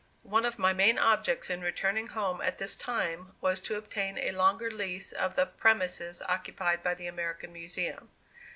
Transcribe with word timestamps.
One 0.23 0.45
of 0.47 0.57
my 0.57 0.73
main 0.73 0.97
objects 0.97 1.47
in 1.47 1.61
returning 1.61 2.07
home 2.07 2.41
at 2.41 2.57
this 2.57 2.75
time, 2.75 3.35
was 3.39 3.59
to 3.59 3.75
obtain 3.75 4.17
a 4.17 4.31
longer 4.31 4.71
lease 4.71 5.11
of 5.11 5.35
the 5.35 5.45
premises 5.45 6.23
occupied 6.27 6.81
by 6.81 6.95
the 6.95 7.05
American 7.05 7.53
Museum. 7.53 8.09